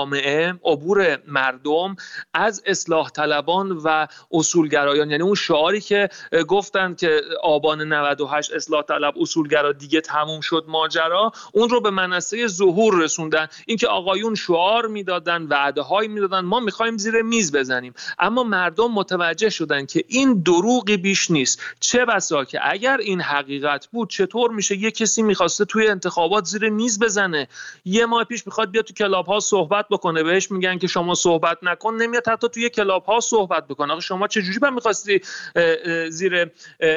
[0.00, 1.96] جامعه عبور مردم
[2.34, 5.10] از اصلاح طلبان و اصولگرایان.
[5.10, 6.08] یعنی اون شعاری که
[6.48, 12.46] گفتند که آبان 98 اصلاح طلب اصولگرا دیگه تموم شد ماجرا اون رو به منصه
[12.46, 13.46] ظهور رسوندن.
[13.66, 17.94] اینکه آقایون شعار می‌دادن وعده هایی می‌دادن ما می‌خوایم زیر میز بزنیم.
[18.18, 21.60] اما مردم متوجه شدن که این دروغی بیش نیست.
[21.80, 26.68] چه بسا که اگر این حقیقت بود چطور میشه یه کسی می‌خواسته توی انتخابات زیر
[26.68, 27.48] میز بزنه؟
[27.84, 31.58] یه ماه پیش می‌خواد بیاد تو کلاب ها صحبت بکنه بهش میگن که شما صحبت
[31.62, 33.92] نکن نمیاد حتی توی کلاب ها صحبت بکنه.
[33.92, 35.20] آخه شما چه جوری می‌خواستی
[36.08, 36.50] زیر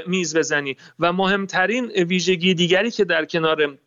[0.08, 3.78] میز بزنی؟ و مهمترین ویژگی دیگری که در کنار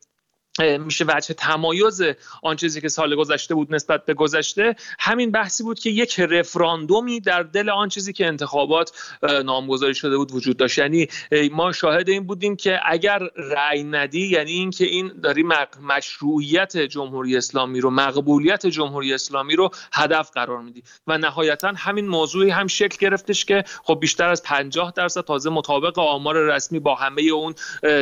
[0.59, 2.03] میشه وجه تمایز
[2.43, 4.77] آن چیزی که سال گذشته بود نسبت به گذشته.
[4.99, 10.33] همین بحثی بود که یک رفراندومی در دل آن چیزی که انتخابات نامگذاری شده بود
[10.33, 10.79] وجود داشت.
[10.79, 11.09] یعنی
[11.53, 15.45] ما شاهد این بودیم که اگر رأی ندی یعنی اینکه این داری
[15.83, 20.83] مشروعیت جمهوری اسلامی رو مقبولیت جمهوری اسلامی رو هدف قرار میدی.
[21.07, 25.99] و نهایتا همین موضوعی هم شکل گرفتش که خب بیشتر از 50 درصد تازه مطابق
[25.99, 27.55] آمار رسمی با همه اون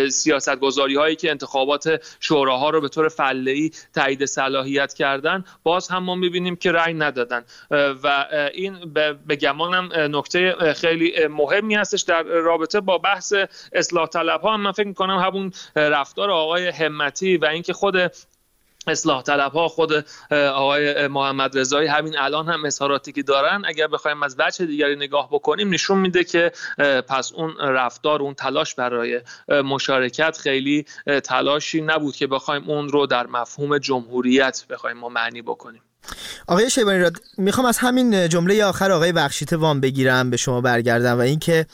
[0.08, 0.60] سیاست
[1.18, 2.00] که انتخابات
[2.44, 3.08] شوراها رو به طور
[3.46, 7.44] ای تایید صلاحیت کردن باز هم ما می‌بینیم که رأی ندادن.
[7.70, 8.92] و این
[9.26, 13.34] به گمانم نکته خیلی مهمی هستش در رابطه با بحث
[13.72, 17.96] اصلاح طلب ها من فکر می‌کنم همون رفتار آقای همتی و اینکه خود
[18.86, 24.22] اصلاح طلب ها خود آقای محمد رضایی همین الان هم اظهاراتی که دارن اگر بخوایم
[24.22, 26.52] از وجه دیگری نگاه بکنیم نشون میده که
[27.08, 30.84] پس اون رفتار اون تلاش برای مشارکت خیلی
[31.24, 35.82] تلاشی نبود که بخوایم اون رو در مفهوم جمهوریت بخوایم ما معنی بکنیم.
[36.46, 41.18] آقای شیبانی راد می‌خوام از همین جمله آخر آقای بخشیت وام بگیرم به شما برگردم
[41.18, 41.66] و اینکه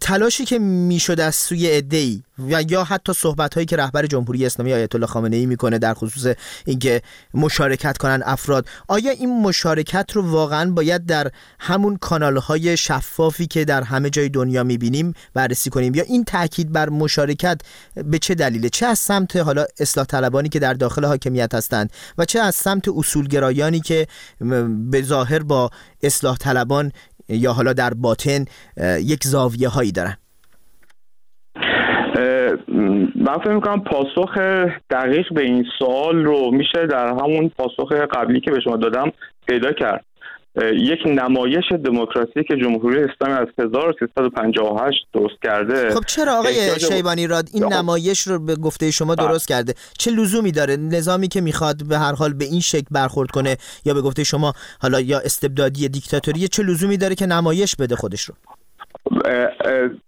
[0.00, 4.72] تلاشی که می‌شد از سوی ای و یا حتی صحبت هایی که رهبر جمهوری اسلامی
[4.72, 6.34] آیت الله خامنه ای می‌کنه در خصوص
[6.64, 7.02] اینکه
[7.34, 13.64] مشارکت کنن افراد آیا این مشارکت رو واقعا باید در همون کانال های شفافی که
[13.64, 17.60] در همه جای دنیا می‌بینیم بررسی کنیم؟ یا این تاکید بر مشارکت
[18.04, 22.24] به چه دلیله؟ چه از سمت حالا اصلاح طلبانی که در داخل حاکمیت هستند و
[22.24, 22.88] چه از سمت
[23.68, 24.06] اصولگرایانی که
[24.90, 25.70] به ظاهر با
[26.02, 26.92] اصلاح طلبان
[27.28, 28.44] یا حالا در باطن
[29.00, 30.16] یک زاویه هایی دارن.
[33.16, 34.38] من فکر می‌کنم پاسخ
[34.90, 39.12] دقیق به این سوال رو میشه در همون پاسخ قبلی که به شما دادم
[39.48, 40.04] پیدا کرد.
[40.62, 45.90] یک نمایش دموکراسی که جمهوری اسلامی از 1358 درست کرده.
[45.90, 49.74] خب چرا آقای شیبانی راد این نمایش رو به گفته شما درست کرده.
[49.98, 53.94] چه لزومی داره؟ نظامی که می‌خواد به هر حال به این شکل برخورد کنه یا
[53.94, 54.52] به گفته شما
[54.82, 58.34] حالا یا استبدادی دیکتاتوری چه لزومی داره که نمایش بده خودش رو؟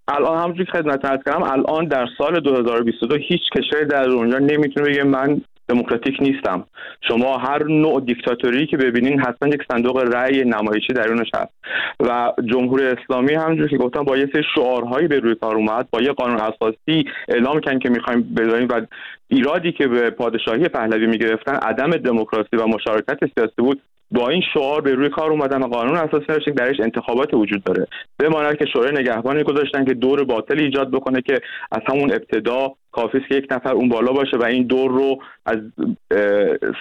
[0.08, 5.02] الان همونجوری که خدمت کردم الان در سال 2022 هیچ کشوری در دنیا نمی‌تونه بگه
[5.02, 5.40] من
[5.70, 6.64] دموکراتیک نیستم.
[7.08, 11.52] شما هر نوع دیکتاتوری که ببینین حتما یک صندوق رأی نمایشی درونش هست.
[12.00, 16.00] و جمهوری اسلامی همونجور که گفتم با یه سری شعارهایی به روی کار اومد با
[16.00, 18.80] یه قانون اساسی اعلام کردن که می‌خوایم بذاریم و
[19.28, 23.80] ایرادی که به پادشاهی پهلوی می‌گرفتن عدم دموکراسی و مشارکت سیاسی بود.
[24.12, 27.86] با این شعار به روی کار اومدن و قانون اساسی نوشتن درش انتخابات وجود داره.
[28.18, 31.40] بماند که شورای نگهبانی گذاشتن که دور باطل ایجاد بکنه که
[31.72, 35.58] از همون ابتدا کافی که یک نفر اون بالا باشه و این دور رو از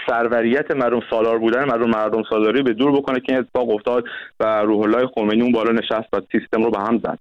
[0.07, 4.03] سروریت مردم سالار بودن مردم مردم سالاری به دور بکنه که این اتفاق افتاد
[4.39, 7.19] و روح الله خمینی اون بالا نشست و سیستم رو به هم زد.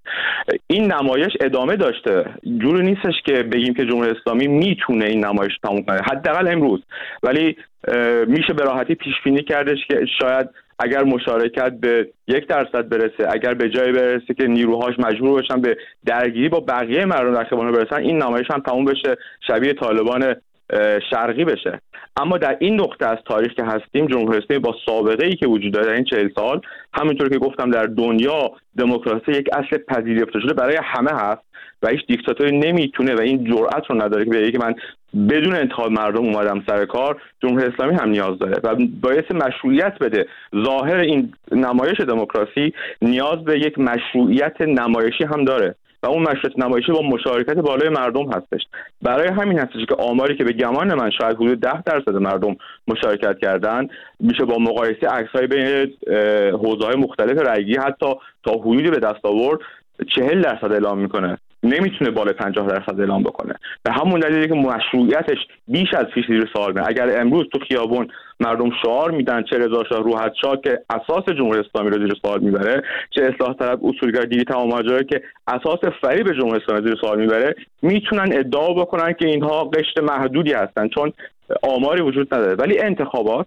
[0.66, 2.25] این نمایش ادامه داشته.
[2.59, 6.00] جوری نیستش که بگیم که جمهوری اسلامی می‌تونه این نمایش تموم کنه.
[6.12, 6.81] حداقل امروز.
[7.22, 7.56] ولی
[8.27, 10.48] میشه به راحتی پیش بینی کردش که شاید
[10.78, 15.77] اگر مشارکت به یک درصد برسه اگر به جای برسه که نیروهاش مجبور باشن به
[16.06, 19.16] درگیری با بقیه مردم در خیابان برسن این نمایش هم تموم بشه
[19.47, 20.34] شبیه طالبان
[21.11, 21.81] شرقی بشه.
[22.16, 25.72] اما در این نقطه از تاریخ که هستیم جمهوری اسلامی با سابقه ای که وجود
[25.72, 26.61] داره این چهل سال
[26.95, 31.43] همینطور که گفتم در دنیا دموکراسی یک اصل پذیرفته شده برای همه هست
[31.83, 34.75] و هیچ دیکتاتوری نمی‌تونه و این جرأت رو نداره که بگه که من
[35.15, 40.27] بدون انتخاب مردم اومدم سر کار جمهوری اسلامی هم نیاز داره و باعث مشروعیت بده.
[40.65, 42.72] ظاهر این نمایش دموکراسی
[43.03, 48.33] نیاز به یک مشروعیت نمایشی هم داره و اون مشروعیت نمایشی با مشارکت بالای مردم
[48.33, 48.63] هستش.
[49.03, 52.57] برای همین هستش که آماری که به گمان من شاید حدود ده درصد مردم
[52.89, 53.89] مشارکت کردن
[54.21, 55.93] میشه با مقایسه عکسهای بین
[56.53, 58.07] حوزه های مختلف رأیگی حتی
[58.45, 59.61] تا حدودی به دست آورد
[60.16, 61.39] چهل درصد اعلام می‌کنه.
[61.63, 63.55] نمی‌تونه بالای 50 درصد اعلام بکنه.
[63.83, 65.39] به همون دلیلی که مشروعیتش
[65.69, 68.09] بیش از پیش زیر سوال اگر امروز تو خیابون
[68.41, 72.41] مردم شعار میدن چه رضا شاه روحت شاه که اساس جمهوری اسلامی رو زیر سوال
[72.41, 77.55] می‌بره چه اصلاح طلب اصولگرا دیگه تمام که اساس فریب جمهوری اسلامی زیر سوال می‌بره
[77.83, 81.13] می‌تونن ادعا بکنن که اینها قشر محدودی هستن چون
[81.63, 82.54] آماری وجود نداره.
[82.54, 83.47] ولی انتخابات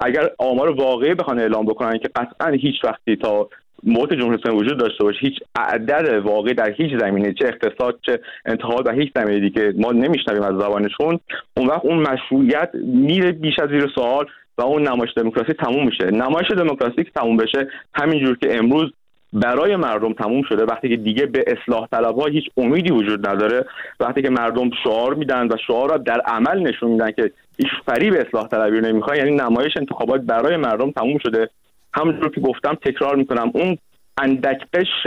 [0.00, 3.48] اگر آمار واقعی بخوان اعلام بکنن که قطعا هیچ وقتی تا
[3.82, 8.86] موت جمهوری وجود داشته باشه هیچ عدد واقعی در هیچ زمینه چه اقتصاد چه انتخابات
[8.86, 11.20] و هیچ زمینه دیگه ما نمیشنویم از زبانشون
[11.56, 14.26] اون وقت اون مشروعیت میره بیش از زیر سوال
[14.58, 16.04] و اون نمایش دموکراسی تموم میشه.
[16.04, 18.92] نمایش دموکراسی که تموم بشه همینجور که امروز
[19.32, 23.64] برای مردم تموم شده وقتی که دیگه به اصلاح طلب ها هیچ امیدی وجود نداره
[24.00, 28.14] وقتی که مردم شعار میدن و شعار را در عمل نشون میدن که هیچ فریب
[28.14, 31.50] اصلاح طلبی رو نمی‌خواد یعنی نمایش انتخابات برای مردم تموم شده.
[31.94, 33.78] همونجور که گفتم تکرار می‌کنم اون
[34.18, 35.06] اندک قش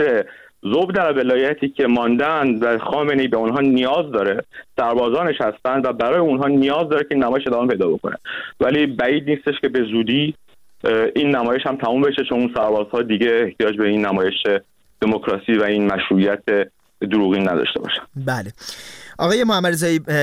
[0.62, 4.44] زوب در ولایتی که ماندن و خامنه به اونها نیاز داره
[4.76, 8.16] سربازانش هستند و برای اونها نیاز داره که نمایش ادامه پیدا بکنه.
[8.60, 10.34] ولی بعید نیستش که به زودی
[11.16, 14.34] این نمایش هم تموم بشه چون اون سربازها دیگه احتیاج به این نمایش
[15.00, 16.42] دموکراسی و این مشروعیت
[17.00, 18.02] دروغین نداشته باشن.
[18.26, 18.52] بله.
[19.18, 19.74] آقای محمد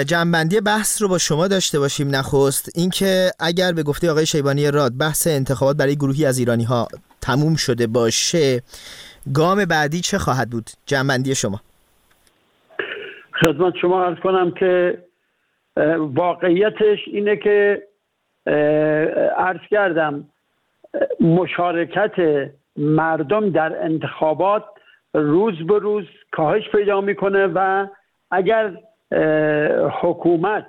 [0.04, 2.16] جنبندی بحث رو با شما داشته باشیم.
[2.16, 6.88] نخست اینکه اگر به گفته آقای شیبانی راد بحث انتخابات برای گروهی از ایرانی ها
[7.22, 8.62] تموم شده باشه
[9.34, 11.62] گام بعدی چه خواهد بود؟ جنبندی شما.
[13.42, 15.04] خدمت شما ارز کنم که
[15.98, 17.84] واقعیتش اینه که
[19.38, 20.26] عرض کردم
[21.20, 22.16] مشارکت
[22.78, 24.64] مردم در انتخابات
[25.14, 27.88] روز به روز کاهش پیدا می‌کنه و
[28.34, 28.72] اگر
[30.02, 30.66] حکومت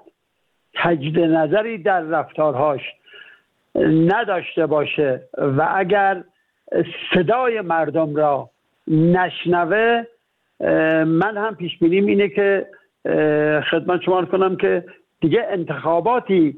[0.75, 2.81] تجد نظری در رفتارهاش
[3.85, 6.25] نداشته باشه و اگر
[7.15, 8.51] صدای مردم را
[8.89, 10.03] نشنوه
[11.05, 12.67] من هم پیش بینیم اینه که
[13.71, 14.85] خدمت شما کنم که
[15.21, 16.57] دیگه انتخاباتی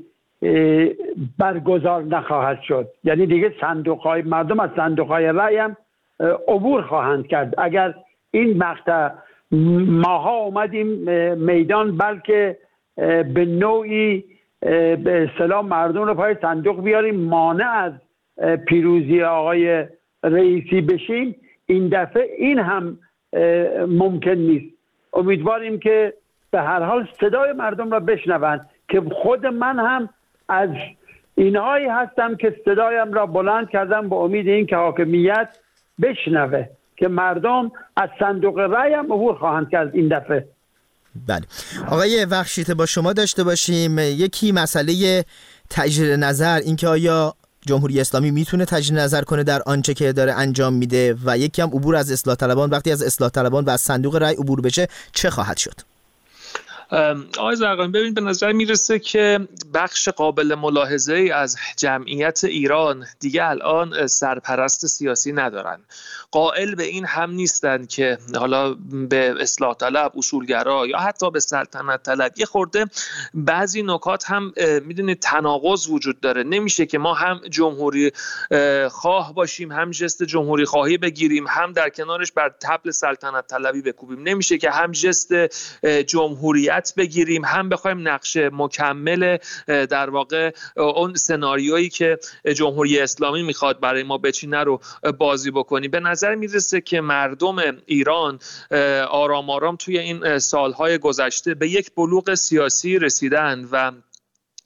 [1.38, 2.88] برگزار نخواهد شد.
[3.04, 5.76] یعنی دیگه صندوق مردم از صندوق های رأی هم
[6.48, 7.54] عبور خواهند کرد.
[7.58, 7.94] اگر
[8.30, 9.10] این مقطع
[9.50, 10.86] ماها اومدیم
[11.38, 12.56] میدان بلکه
[13.34, 14.24] به نوعی
[14.60, 17.92] به اصطلاح مردم رو پای صندوق بیاریم مانع از
[18.66, 19.86] پیروزی آقای
[20.22, 21.36] رئیسی بشیم.
[21.66, 22.98] این دفعه این هم
[23.88, 24.76] ممکن نیست.
[25.12, 26.12] امیدواریم که
[26.50, 30.08] به هر حال صدای مردم را بشنوند که خود من هم
[30.48, 30.70] از
[31.34, 35.58] اینهایی هستم که صدایم را بلند کردم به امید این که حاکمیت
[36.02, 36.66] بشنوه.
[36.96, 40.48] که مردم از صندوق رأی هم عبور خواهند کرد این دفعه.
[41.26, 41.44] بله.
[41.88, 43.98] آقای وخشیته با شما داشته باشیم.
[43.98, 45.24] یکی مسئله
[45.70, 47.34] تجدید نظر اینکه آیا
[47.66, 51.68] جمهوری اسلامی می‌تونه تجدید نظر کنه در آنچه که داره انجام میده و یکی هم
[51.68, 52.70] عبور از اصلاح طلبان.
[52.70, 55.95] وقتی از اصلاح طلبان و از صندوق رأی عبور بشه چه خواهد شد؟
[56.90, 63.44] آقای زرقانی ببین به نظر می‌رسه که بخش قابل ملاحظه ای از جمعیت ایران دیگه
[63.44, 65.80] الان سرپرست سیاسی ندارن.
[66.30, 68.74] قائل به این هم نیستن که حالا
[69.08, 72.32] به اصلاح طلب اصولگرا یا حتی به سلطنت طلب.
[72.36, 72.84] یه خورده
[73.34, 74.52] بعضی نکات هم
[74.84, 76.42] می‌دونید تناقض وجود داره.
[76.42, 78.12] نمیشه که ما هم جمهوری
[78.90, 84.22] خواه باشیم هم جست جمهوری خواهی بگیریم هم در کنارش بر تبل سلطنت طلبی بکوبیم.
[84.22, 85.32] نمیشه که هم جست
[86.76, 89.36] جمهوریت بگیریم هم بخوایم نقش مکمل
[89.66, 92.18] در واقع اون سناریویی که
[92.56, 94.80] جمهوری اسلامی می‌خواد برای ما بچینه رو
[95.18, 95.90] بازی بکنیم.
[95.90, 97.56] به نظر می‌رسه که مردم
[97.86, 98.38] ایران
[99.10, 103.92] آرام آرام توی این سالهای گذشته به یک بلوغ سیاسی رسیدن و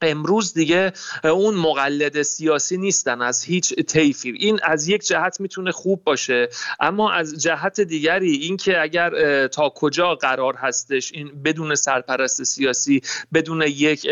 [0.03, 0.93] امروز دیگه
[1.25, 4.31] اون مقلد سیاسی نیستن از هیچ طیفی.
[4.31, 6.49] این از یک جهت می‌تونه خوب باشه
[6.81, 13.01] اما از جهت دیگری اینکه اگر تا کجا قرار هستش این بدون سرپرست سیاسی
[13.35, 14.07] بدون یک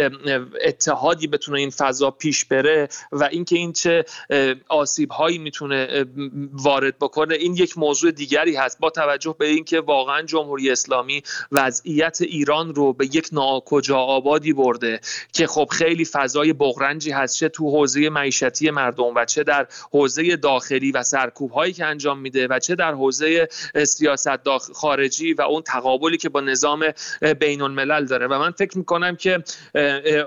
[0.64, 4.04] اتحادی بتونه این فضا پیش بره و اینکه این چه
[4.68, 6.04] آسیب هایی می‌تونه
[6.52, 8.78] وارد بکنه این یک موضوع دیگری هست.
[8.78, 15.00] با توجه به اینکه واقعا جمهوری اسلامی وضعیت ایران رو به یک ناکجا آبادی برده
[15.32, 20.36] که خب خیلی فضای بغرنجی هست چه تو حوزه معیشتی مردم و چه در حوزه
[20.36, 23.48] داخلی و سرکوب هایی که انجام میده و چه در حوزه
[23.84, 26.84] سیاست خارجی و اون تقابلی که با نظام
[27.40, 28.26] بین الملل داره.
[28.26, 29.44] و من فکر می‌کنم که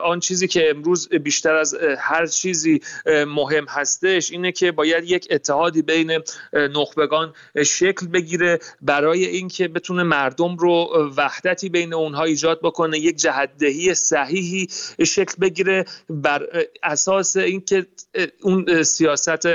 [0.03, 2.81] آن چیزی که امروز بیشتر از هر چیزی
[3.27, 6.19] مهم هستش اینه که باید یک اتحادی بین
[6.53, 7.33] نخبگان
[7.65, 14.67] شکل بگیره برای اینکه بتونه مردم رو وحدتی بین اونها ایجاد بکنه یک جهتدهی صحیحی
[15.05, 16.47] شکل بگیره بر
[16.83, 17.87] اساس اینکه
[18.41, 19.47] اون سیاست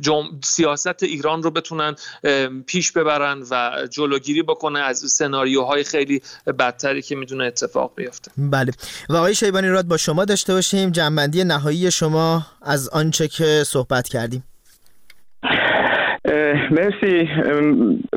[0.00, 0.40] جم...
[0.44, 1.96] سیاست ایران رو بتونن
[2.66, 6.22] پیش ببرن و جلوگیری بکنه از سناریوهای خیلی
[6.58, 8.30] بدتری که می‌دونه اتفاق بیفته.
[8.36, 8.72] بله.
[9.08, 10.90] و آقای شیبانی راد با شما داشته باشیم.
[10.90, 14.44] جنبندی نهایی شما از آنچه که صحبت کردیم.
[16.70, 17.28] مرسی.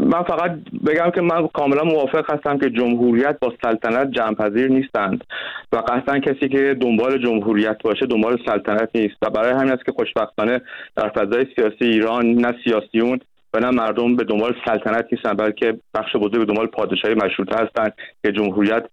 [0.01, 0.51] من فقط
[0.87, 5.23] بگم که من کاملا موافق هستم که جمهوریت با سلطنت جمعپذیر نیستند
[5.71, 9.15] و قطعا کسی که دنبال جمهوریت باشه دنبال سلطنت نیست.
[9.21, 10.61] و برای همین است که خوشبختانه
[10.95, 13.19] در فضای سیاسی ایران نه سیاسیون
[13.53, 17.93] و نه مردم به دنبال سلطنت نیستن بلکه بخش بزرگ به دنبال پادشاهی مشروطه هستند
[18.23, 18.83] که جمهوریت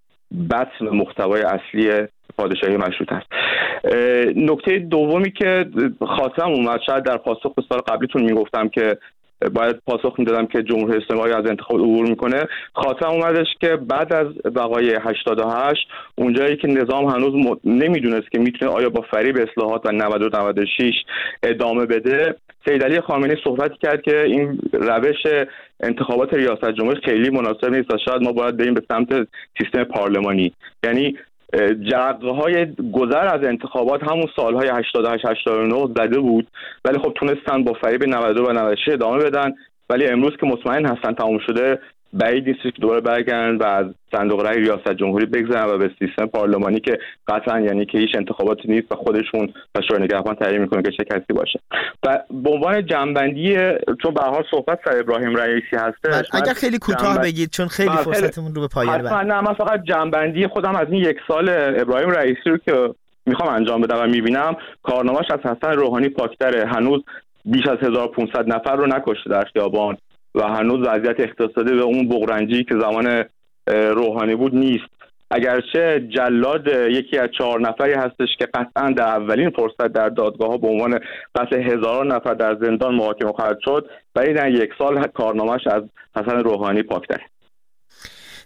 [0.50, 3.26] بطن محتوای اصلی پادشاهی مشروط است.
[4.36, 5.66] نکته دومی که
[6.06, 8.98] خاطرم اومد شاید در پاسخ به سال قبلیتون می‌گفتم که
[9.52, 12.44] باید پاسخ می‌دادم که جمهوری اسلامی از انتخاب عبور می‌کنه.
[12.72, 17.56] خاطرم اومدش که بعد از بقای 88 اونجایی که نظام هنوز م...
[17.64, 20.94] نمی‌دونست که می‌تونه آیا با فریب اصلاحات و 90 و 96
[21.42, 22.34] ادامه بده
[22.68, 25.46] سید علی خامنه‌ای صحبت کرد که این روش
[25.80, 29.28] انتخابات ریاست جمهوری خیلی مناسب نیست و شاید ما باید بریم به سمت
[29.58, 30.52] سیستم پارلمانی.
[30.84, 31.16] یعنی
[31.90, 36.46] جرقه های گذر از انتخابات همون سالهای 88 89 زده بود.
[36.84, 39.54] ولی خب تونستن با فریب 92 و 96 ادامه بدن.
[39.90, 41.78] ولی امروز که مطمئن هستن تموم شده
[42.20, 46.26] بعید نیست که دوباره برگردن و از صندوق رای ریاست جمهوری بگذرن و به سیستم
[46.26, 50.82] پارلمانی که قطعا یعنی که هیچ انتخاباتی نیست و خودشون و شورای نگهبان تعیین می‌کنه
[50.82, 51.60] که چه کسی باشه.
[52.06, 53.56] و به عنوان جنبندی
[54.02, 57.88] چون به حال صحبت سر ابراهیم رئیسی هسته بله، اگر خیلی کوتاه بگید چون خیلی
[57.88, 61.48] بله، فرصتمون رو به پایان نه من فقط جنبندی خودم از این یک سال
[61.80, 62.94] ابراهیم رئیسی رو که
[63.26, 66.66] می‌خوام انجام بدم و می‌بینم کارنامهش از حسن روحانی پاکتره.
[66.66, 67.04] هنوز
[67.44, 69.96] بیش از 1500 نفر رو نکشته در خیابان.
[70.36, 73.24] و هنوز وضعیت اقتصادی به اون بغرنجی که زمان
[73.68, 74.96] روحانی بود نیست.
[75.30, 80.56] اگرچه جلاد یکی از چهار نفری هستش که قطعا در اولین فرصت در دادگاه ها
[80.56, 81.00] به عنوان
[81.34, 85.82] قتل هزاران نفر در زندان محاکمه خواهد شد ولی در یک سال کارنامهش از
[86.16, 87.20] حسن روحانی پاکتره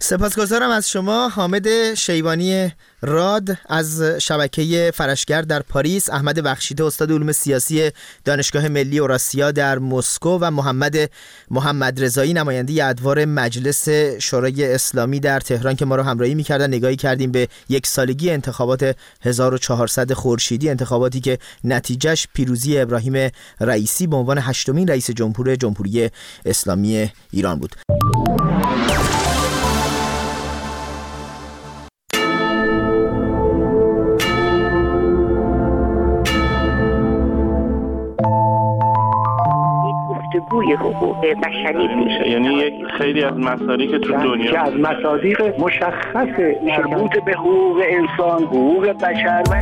[0.03, 7.33] سپاسگزارم از شما حامد شیبانی راد از شبکه فرشگر در پاریس احمد بخشیده استاد علوم
[7.33, 7.91] سیاسی
[8.25, 11.11] دانشگاه ملی اوراسیا در مسکو و محمد
[11.51, 13.89] محمد رضایی نماینده ادوار مجلس
[14.19, 16.67] شورای اسلامی در تهران که ما رو همراهی می‌کردن.
[16.67, 23.31] نگاهی کردیم به یک سالگی انتخابات 1400 خورشیدی انتخاباتی که نتیجهش پیروزی ابراهیم
[23.61, 26.11] رئیسی به عنوان هشتمین رئیس جمهور جمهوری
[26.47, 27.77] اسلامی ایران بود.
[40.51, 42.29] گفتگوی حقوق بشری میشه.
[42.29, 44.53] یعنی یک خیلی از مصادیق تو دنیا.
[44.53, 46.29] که از مصادیق مشخص
[46.63, 49.61] مربوط به حقوق انسان حقوق بشر و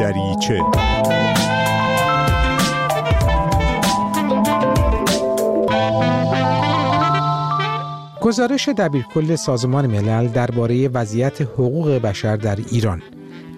[0.00, 0.60] دریچه.
[8.20, 13.02] گزارش دبیرکل سازمان ملل درباره وضعیت حقوق بشر در ایران.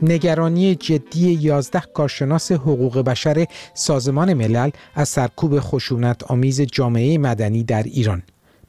[0.03, 7.83] نگرانی جدی 11 کارشناس حقوق بشر سازمان ملل از سرکوب خشونت آمیز جامعه مدنی در
[7.83, 8.23] ایران.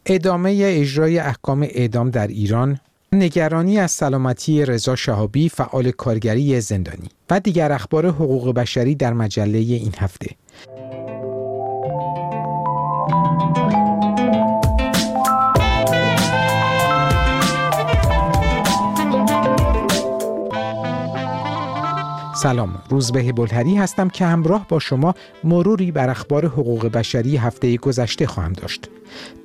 [0.05, 2.79] ادامه اجرای احکام اعدام در ایران
[3.13, 9.57] نگرانی از سلامتی رضا شهابی فعال کارگری زندانی و دیگر اخبار حقوق بشری در مجله
[9.57, 10.27] این هفته.
[22.43, 22.81] سلام.
[22.89, 28.53] روزبه بلهری هستم که همراه با شما مروری بر اخبار حقوق بشری هفته گذشته خواهم
[28.53, 28.89] داشت.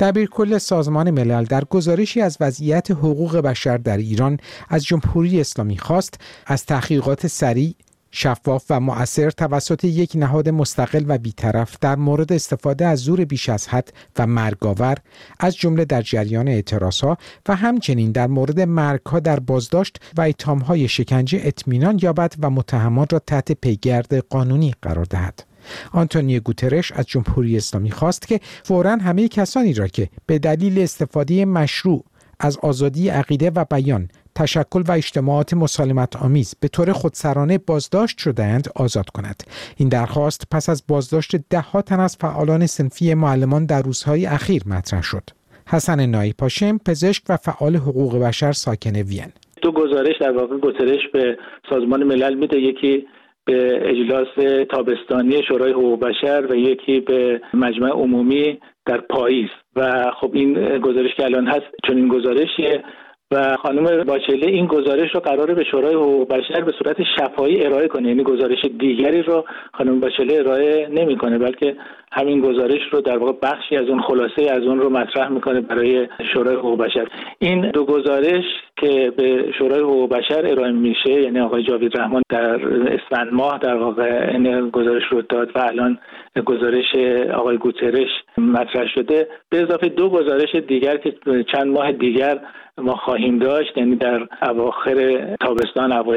[0.01, 4.39] دبیر کل سازمان ملل در گزارشی از وضعیت حقوق بشر در ایران
[4.69, 7.75] از جمهوری اسلامی خواست از تحقیقات سریع
[8.11, 13.49] شفاف و مؤثر توسط یک نهاد مستقل و بیطرف در مورد استفاده از زور بیش
[13.49, 14.97] از حد و مرگاور
[15.41, 20.33] از جمله در جریان اعتراضها و همچنین در مورد مرگها در بازداشت و
[20.67, 25.45] های شکنجه اطمینان یابد و متهمان را تحت پیگرد قانونی قرار دهد.
[25.93, 31.45] آنتونیو گوترش از جمهوری اسلامی خواست که فورا همه کسانی را که به دلیل استفاده
[31.45, 32.05] مشروع
[32.41, 34.09] از آزادی عقیده و بیان
[34.39, 39.43] تشکل و اجتماعات مسالمت آمیز به طور خودسرانه بازداشت شدهاند آزاد کند.
[39.77, 45.03] این درخواست پس از بازداشت ده تن از فعالان سنفی معلمان در روزهای اخیر مطرح
[45.03, 45.23] شد.
[45.69, 49.33] حسن نایی پاشم پزشک و فعال حقوق بشر ساکن وین.
[49.63, 51.39] دو گزارش در واقع گزارش به
[51.71, 52.61] سازمان ملل میده.
[52.61, 53.07] یکی
[53.45, 59.49] به اجلاس تابستانی شورای حقوق بشر و یکی به مجمع عمومی در پاییز.
[59.77, 62.85] و خب این گزارش که الان هست چون این گزارشیه.
[63.33, 67.89] و خانم باچله این گزارش رو قراره به شورای حقوق بشر به صورت شفاهی ارائه
[67.89, 68.09] کنه.
[68.09, 71.77] یعنی گزارش دیگری رو خانم باچله ارائه نمی‌کنه بلکه
[72.13, 76.09] همین گزارش رو در واقع بخشی از اون خلاصه از اون رو مطرح می‌کنه برای
[76.35, 77.09] شورای حقوق بشر.
[77.39, 78.45] این دو گزارش
[78.77, 83.77] که به شورای حقوق بشر ارائه میشه یعنی آقای جاوید رحمان در اسفند ماه در
[83.77, 85.99] واقع این گزارش رو داد و الان
[86.47, 86.95] گزارش
[87.35, 88.09] آقای گوترش
[88.39, 89.29] مطرح شده.
[89.51, 91.15] به اضافه دو گزارش دیگر که
[91.53, 92.41] چند ماه دیگر
[92.79, 96.17] ما خواهیم داشت یعنی در اواخر تابستان اوایل